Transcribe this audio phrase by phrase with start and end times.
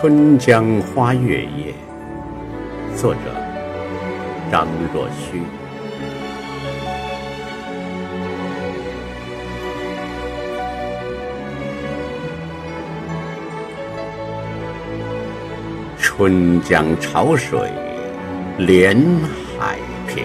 [0.00, 1.74] 春江花月夜》，
[2.96, 3.20] 作者
[4.48, 5.42] 张若虚。
[15.98, 17.58] 春江潮水
[18.56, 18.96] 连
[19.58, 20.24] 海平，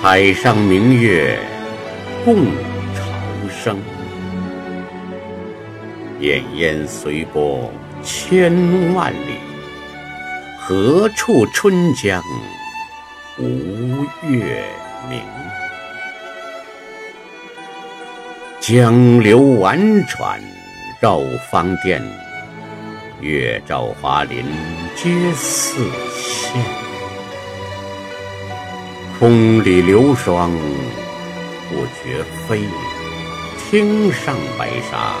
[0.00, 1.38] 海上明月
[2.24, 2.46] 共
[2.94, 3.02] 潮
[3.50, 3.76] 生。
[6.20, 7.70] 滟滟随波
[8.02, 9.38] 千万里，
[10.60, 12.22] 何处春江
[13.38, 14.64] 无月
[15.10, 15.20] 明？
[18.60, 20.40] 江流宛转
[21.00, 22.00] 绕芳甸，
[23.20, 24.44] 月照花林
[24.94, 25.76] 皆似
[26.16, 26.58] 霰。
[29.18, 30.50] 空里流霜
[31.68, 32.62] 不觉飞，
[33.70, 35.14] 汀上白沙。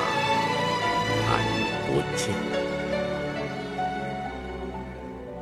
[1.94, 2.34] 不见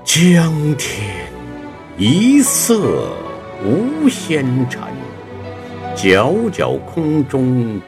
[0.05, 1.27] 江天
[1.97, 3.15] 一色
[3.65, 4.83] 无纤尘，
[5.97, 7.81] 皎皎空中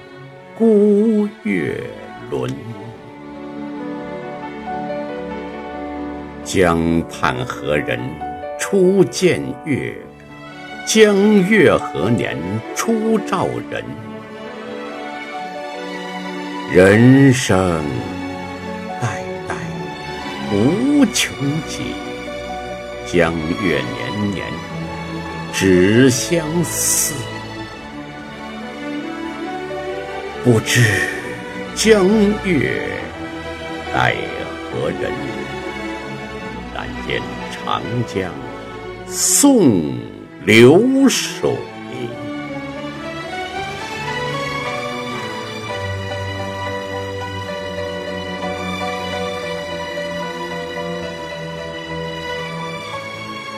[0.56, 1.78] 孤月
[2.30, 2.50] 轮。
[6.42, 8.00] 江畔何人
[8.58, 9.94] 初见月？
[10.86, 11.14] 江
[11.50, 12.38] 月何年
[12.74, 13.84] 初照人？
[16.72, 17.84] 人生。
[21.12, 21.34] 穷
[21.68, 21.94] 极，
[23.06, 24.46] 江月年年
[25.52, 27.14] 只相似。
[30.42, 30.80] 不知
[31.74, 32.06] 江
[32.44, 32.86] 月
[33.92, 34.14] 待
[34.70, 35.12] 何人？
[36.74, 38.30] 但见长江
[39.06, 39.96] 送
[40.44, 41.50] 流水。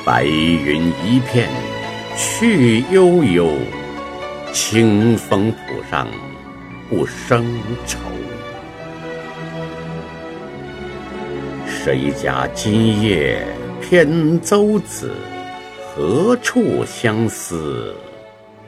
[0.07, 1.51] 白云一片
[2.17, 3.51] 去悠悠，
[4.53, 5.59] 清风浦
[5.91, 6.07] 上
[6.89, 7.45] 不生
[7.89, 7.99] 愁。
[11.67, 13.45] 谁家今夜
[13.81, 15.11] 扁舟子？
[15.93, 17.93] 何处相思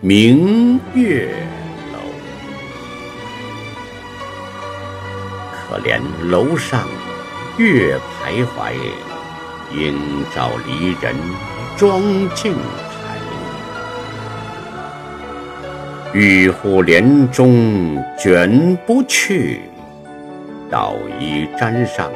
[0.01, 1.33] 明月
[1.93, 2.01] 楼？
[5.53, 6.89] 可怜楼上
[7.59, 8.73] 月徘徊。
[9.73, 11.15] 应照离人
[11.77, 12.01] 妆
[12.35, 13.19] 镜台，
[16.15, 19.61] 玉户帘中卷不去，
[20.71, 22.11] 捣衣砧上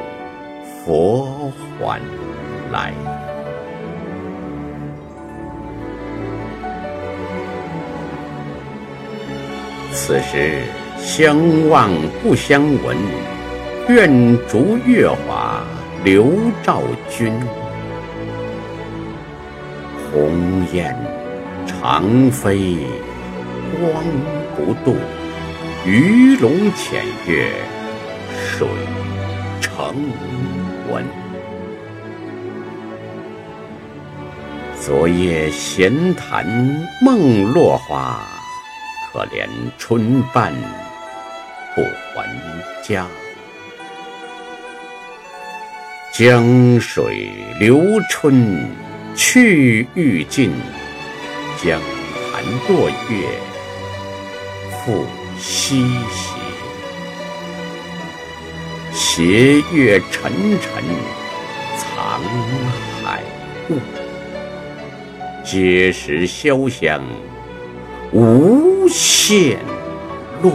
[0.85, 2.01] 佛还
[2.73, 2.93] 来。
[9.93, 10.63] 此时
[10.97, 11.37] 相
[11.69, 11.91] 望
[12.23, 12.97] 不相闻，
[13.89, 14.11] 愿
[14.49, 15.52] 逐月华。
[16.05, 16.33] 刘
[16.65, 17.33] 兆君，
[20.11, 20.97] 鸿雁
[21.65, 22.77] 长飞
[23.79, 24.03] 光
[24.57, 24.97] 不度，
[25.87, 27.53] 鱼龙潜跃
[28.37, 28.67] 水
[29.61, 29.95] 成
[30.91, 31.05] 文。
[34.81, 36.45] 昨夜闲谈
[37.01, 38.27] 梦落花，
[39.13, 39.47] 可怜
[39.79, 40.53] 春半
[41.77, 42.27] 不还
[42.83, 43.07] 家。
[46.25, 48.65] 江水流春
[49.13, 50.53] 去欲尽，
[51.61, 51.81] 江
[52.31, 53.27] 潭落月
[54.71, 55.05] 复
[55.37, 55.83] 西
[56.13, 56.37] 斜。
[58.93, 60.31] 斜月沉
[60.61, 60.85] 沉
[61.77, 62.23] 藏
[63.03, 63.21] 海
[63.69, 63.81] 雾，
[65.45, 67.03] 碣石潇湘
[68.13, 69.59] 无限
[70.41, 70.53] 路。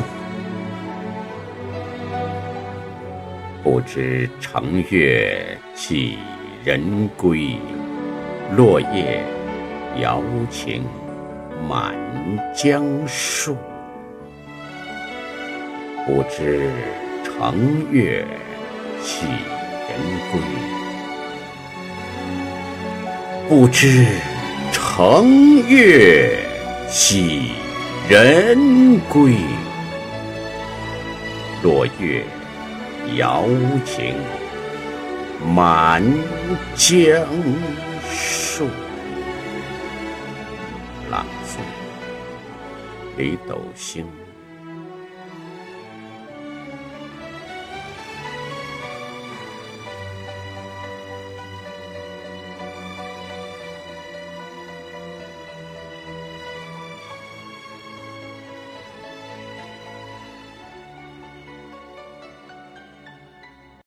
[3.70, 6.18] 不知乘月几
[6.64, 7.58] 人归，
[8.56, 9.22] 落叶
[10.00, 10.86] 摇情
[11.68, 11.94] 满
[12.56, 13.58] 江树。
[16.06, 16.72] 不知
[17.26, 18.26] 乘月
[19.04, 20.00] 几人
[20.32, 20.40] 归，
[23.50, 24.06] 不知
[24.72, 26.40] 乘月
[26.90, 27.52] 几
[28.08, 29.36] 人归，
[31.62, 32.24] 落月。
[33.16, 33.46] 瑶
[33.86, 34.16] 情
[35.56, 36.04] 满
[36.76, 37.26] 江
[38.04, 38.68] 树。
[41.10, 41.60] 朗诵：
[43.16, 44.27] 北斗星。